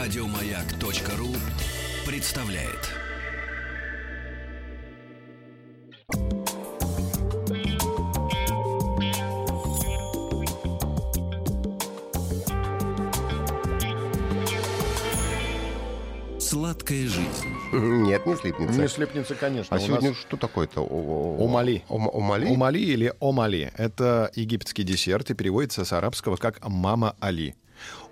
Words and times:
Радиомаяк.ру 0.00 1.28
представляет. 2.06 2.88
Сладкая 16.38 17.02
жизнь. 17.06 17.20
Нет, 17.72 18.24
не 18.24 18.34
слипнется. 18.36 18.80
Не 18.80 18.88
слепница, 18.88 19.34
конечно. 19.34 19.76
А 19.76 19.78
У 19.78 19.82
сегодня 19.82 20.08
нас 20.10 20.18
что 20.18 20.38
такое-то? 20.38 20.80
О- 20.80 21.44
Омали. 21.44 21.84
Ом- 21.88 22.08
Омали? 22.12 22.52
Омали 22.52 22.78
или 22.78 23.12
омали– 23.20 23.70
это 23.76 24.32
египетский 24.34 24.82
десерт 24.82 25.30
и 25.30 25.34
переводится 25.34 25.84
с 25.84 25.92
арабского 25.92 26.36
как 26.36 26.66
«мама 26.66 27.14
Али». 27.20 27.54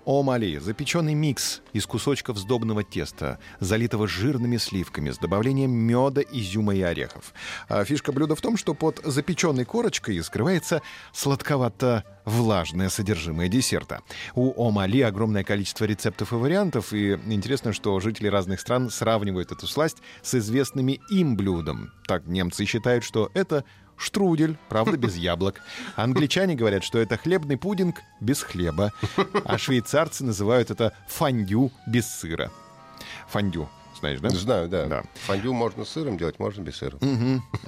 Омали– 0.05 0.57
запеченный 0.59 1.13
микс 1.13 1.61
из 1.73 1.85
кусочков 1.85 2.37
сдобного 2.37 2.83
теста, 2.83 3.37
залитого 3.59 4.07
жирными 4.07 4.57
сливками 4.57 5.11
с 5.11 5.17
добавлением 5.17 5.71
меда, 5.71 6.21
изюма 6.21 6.73
и 6.73 6.81
орехов. 6.81 7.33
А 7.67 7.83
фишка 7.83 8.11
блюда 8.11 8.35
в 8.35 8.41
том, 8.41 8.57
что 8.57 8.73
под 8.73 9.01
запеченной 9.03 9.65
корочкой 9.65 10.21
скрывается 10.23 10.81
сладковато-влажное 11.13 12.89
содержимое 12.89 13.49
десерта. 13.49 14.01
У 14.33 14.67
Омали 14.67 15.01
огромное 15.01 15.43
количество 15.43 15.85
рецептов 15.85 16.33
и 16.33 16.35
вариантов, 16.35 16.93
и 16.93 17.13
интересно, 17.27 17.73
что 17.73 17.99
жители 17.99 18.27
разных 18.27 18.61
стран 18.61 18.89
сравнивают 18.89 19.51
эту 19.51 19.67
сласть 19.67 19.97
с 20.23 20.33
известными 20.35 20.99
им 21.11 21.35
блюдом. 21.35 21.91
Так 22.07 22.25
немцы 22.25 22.65
считают, 22.65 23.03
что 23.03 23.29
это 23.33 23.63
штрудель, 23.99 24.57
правда, 24.69 24.97
без 24.97 25.15
яблок. 25.15 25.61
Англичане 25.95 26.55
говорят, 26.55 26.83
что 26.83 26.97
это 26.99 27.17
хлебный 27.17 27.57
пудинг 27.57 28.01
без 28.19 28.41
хлеба. 28.41 28.91
А 29.45 29.57
швейцарцы 29.57 30.23
называют 30.23 30.71
это 30.71 30.93
фондю 31.07 31.71
без 31.85 32.07
сыра. 32.07 32.51
Фондю, 33.27 33.69
знаешь, 33.99 34.19
да? 34.19 34.29
Знаю, 34.29 34.67
да. 34.69 34.85
Да. 34.85 35.03
Фондю 35.25 35.53
можно 35.53 35.85
с 35.85 35.89
сыром 35.89 36.17
делать, 36.17 36.39
можно 36.39 36.61
без 36.61 36.77
сыра. 36.77 36.97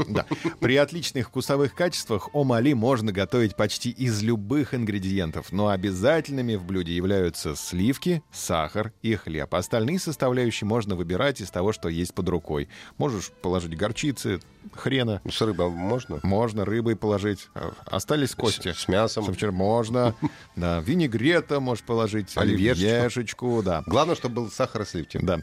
Да. 0.07 0.25
При 0.59 0.75
отличных 0.77 1.27
вкусовых 1.27 1.73
качествах 1.75 2.29
омали 2.33 2.73
можно 2.73 3.11
готовить 3.11 3.55
почти 3.55 3.89
из 3.89 4.21
любых 4.21 4.73
ингредиентов, 4.73 5.51
но 5.51 5.67
обязательными 5.69 6.55
в 6.55 6.63
блюде 6.63 6.95
являются 6.95 7.55
сливки, 7.55 8.23
сахар 8.31 8.93
и 9.01 9.15
хлеб. 9.15 9.53
Остальные 9.53 9.99
составляющие 9.99 10.67
можно 10.67 10.95
выбирать 10.95 11.41
из 11.41 11.49
того, 11.51 11.71
что 11.71 11.89
есть 11.89 12.13
под 12.13 12.29
рукой. 12.29 12.69
Можешь 12.97 13.31
положить 13.41 13.75
горчицы, 13.77 14.39
хрена, 14.73 15.21
С 15.29 15.41
рыбой 15.41 15.69
можно? 15.69 16.19
можно 16.23 16.65
рыбой 16.65 16.95
положить. 16.95 17.47
А, 17.55 17.71
Остались 17.85 18.35
кости. 18.35 18.71
С, 18.73 18.79
с 18.81 18.87
мясом. 18.87 19.25
Собственно, 19.25 19.51
можно. 19.51 20.15
Да, 20.55 20.79
винегрета 20.79 21.59
можешь 21.59 21.83
положить, 21.83 22.35
Оливьешечку. 22.37 22.87
оливьешечку, 22.89 23.61
да. 23.63 23.83
Главное, 23.87 24.15
чтобы 24.15 24.35
был 24.35 24.51
сахар 24.51 24.83
и 24.83 24.85
сливки. 24.85 25.19
Да. 25.21 25.39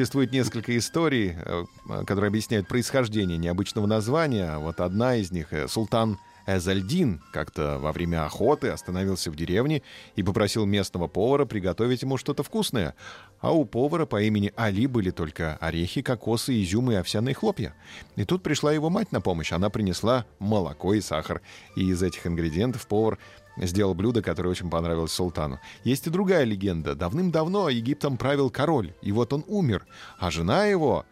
Существует 0.00 0.32
несколько 0.32 0.78
историй, 0.78 1.34
э, 1.36 1.64
которые 2.06 2.28
объясняют 2.28 2.66
происхождение 2.66 3.36
необычного 3.36 3.84
названия. 3.86 4.56
Вот 4.56 4.80
одна 4.80 5.16
из 5.16 5.30
них 5.30 5.52
э, 5.52 5.68
Султан 5.68 6.18
Эзальдин 6.56 7.20
как-то 7.32 7.78
во 7.78 7.92
время 7.92 8.24
охоты 8.24 8.68
остановился 8.68 9.30
в 9.30 9.36
деревне 9.36 9.82
и 10.16 10.22
попросил 10.22 10.66
местного 10.66 11.08
повара 11.08 11.44
приготовить 11.44 12.02
ему 12.02 12.16
что-то 12.16 12.42
вкусное. 12.42 12.94
А 13.40 13.52
у 13.52 13.64
повара 13.64 14.06
по 14.06 14.20
имени 14.22 14.52
Али 14.56 14.86
были 14.86 15.10
только 15.10 15.56
орехи, 15.56 16.02
кокосы, 16.02 16.62
изюм 16.62 16.90
и 16.90 16.94
овсяные 16.94 17.34
хлопья. 17.34 17.74
И 18.16 18.24
тут 18.24 18.42
пришла 18.42 18.72
его 18.72 18.90
мать 18.90 19.12
на 19.12 19.20
помощь. 19.20 19.52
Она 19.52 19.70
принесла 19.70 20.26
молоко 20.38 20.94
и 20.94 21.00
сахар. 21.00 21.40
И 21.76 21.88
из 21.90 22.02
этих 22.02 22.26
ингредиентов 22.26 22.86
повар 22.86 23.18
сделал 23.56 23.94
блюдо, 23.94 24.22
которое 24.22 24.50
очень 24.50 24.70
понравилось 24.70 25.12
султану. 25.12 25.60
Есть 25.84 26.06
и 26.06 26.10
другая 26.10 26.44
легенда. 26.44 26.94
Давным-давно 26.94 27.68
Египтом 27.68 28.16
правил 28.16 28.50
король, 28.50 28.94
и 29.02 29.12
вот 29.12 29.32
он 29.32 29.44
умер. 29.46 29.86
А 30.18 30.30
жена 30.30 30.66
его, 30.66 31.04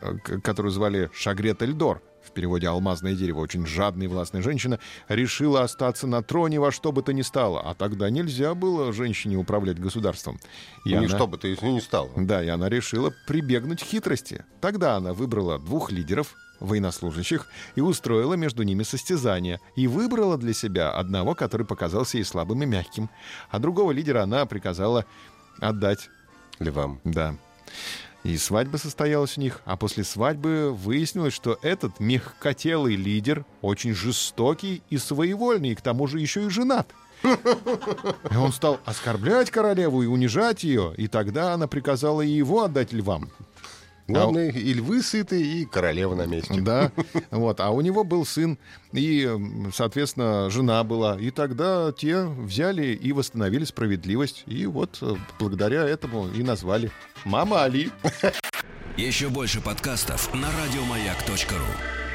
э, 0.00 0.16
которую 0.42 0.72
звали 0.72 1.10
Шагрет 1.12 1.62
Эльдор, 1.62 2.02
в 2.28 2.32
переводе 2.32 2.68
«алмазное 2.68 3.14
дерево», 3.14 3.40
очень 3.40 3.66
жадная 3.66 4.06
и 4.06 4.08
властная 4.08 4.42
женщина, 4.42 4.78
решила 5.08 5.62
остаться 5.62 6.06
на 6.06 6.22
троне 6.22 6.60
во 6.60 6.70
что 6.72 6.92
бы 6.92 7.02
то 7.02 7.12
ни 7.12 7.22
стало. 7.22 7.60
А 7.60 7.74
тогда 7.74 8.10
нельзя 8.10 8.54
было 8.54 8.92
женщине 8.92 9.36
управлять 9.36 9.78
государством. 9.80 10.38
И 10.84 10.90
Ну, 10.92 10.98
она- 10.98 11.08
что 11.08 11.26
бы 11.26 11.38
ты 11.38 11.48
если 11.48 11.66
не 11.66 11.80
стало. 11.80 12.10
да, 12.16 12.42
и 12.42 12.48
она 12.48 12.68
решила 12.68 13.12
прибегнуть 13.26 13.82
к 13.82 13.86
хитрости. 13.86 14.44
Тогда 14.60 14.96
она 14.96 15.12
выбрала 15.12 15.58
двух 15.58 15.90
лидеров, 15.90 16.34
военнослужащих, 16.60 17.46
и 17.76 17.80
устроила 17.80 18.34
между 18.34 18.64
ними 18.64 18.82
состязание. 18.82 19.60
И 19.76 19.86
выбрала 19.86 20.36
для 20.36 20.52
себя 20.52 20.90
одного, 20.90 21.34
который 21.34 21.64
показался 21.66 22.18
ей 22.18 22.24
слабым 22.24 22.62
и 22.62 22.66
мягким. 22.66 23.10
А 23.50 23.58
другого 23.60 23.92
лидера 23.92 24.22
она 24.24 24.44
приказала 24.46 25.04
отдать. 25.60 26.08
Львам. 26.58 27.00
Да. 27.04 27.36
И 28.24 28.36
свадьба 28.36 28.76
состоялась 28.76 29.38
у 29.38 29.40
них, 29.40 29.62
а 29.64 29.76
после 29.76 30.04
свадьбы 30.04 30.72
выяснилось, 30.72 31.32
что 31.32 31.58
этот 31.62 32.00
мягкотелый 32.00 32.96
лидер 32.96 33.44
очень 33.62 33.94
жестокий 33.94 34.82
и 34.90 34.98
своевольный, 34.98 35.70
и 35.70 35.74
к 35.74 35.80
тому 35.80 36.06
же 36.06 36.20
еще 36.20 36.46
и 36.46 36.48
женат. 36.48 36.88
И 37.22 38.36
он 38.36 38.52
стал 38.52 38.80
оскорблять 38.84 39.50
королеву 39.50 40.02
и 40.02 40.06
унижать 40.06 40.64
ее, 40.64 40.94
и 40.96 41.08
тогда 41.08 41.54
она 41.54 41.66
приказала 41.66 42.20
его 42.20 42.62
отдать 42.64 42.92
львам. 42.92 43.30
Главное, 44.08 44.50
и 44.50 44.72
львы 44.72 45.02
сыты, 45.02 45.40
и 45.40 45.66
королева 45.66 46.14
на 46.14 46.26
месте. 46.26 46.60
Да, 46.60 46.90
вот. 47.30 47.60
А 47.60 47.70
у 47.70 47.82
него 47.82 48.04
был 48.04 48.24
сын, 48.24 48.58
и, 48.92 49.30
соответственно, 49.74 50.48
жена 50.50 50.82
была. 50.82 51.18
И 51.18 51.30
тогда 51.30 51.92
те 51.92 52.24
взяли 52.24 52.86
и 52.94 53.12
восстановили 53.12 53.64
справедливость. 53.64 54.44
И 54.46 54.64
вот 54.64 54.98
э, 55.02 55.14
благодаря 55.38 55.84
этому 55.86 56.26
и 56.28 56.42
назвали 56.42 56.90
«Мама 57.24 57.64
Али». 57.64 57.90
Еще 58.96 59.28
больше 59.28 59.60
подкастов 59.60 60.34
на 60.34 60.48
радиомаяк.ру. 60.50 62.07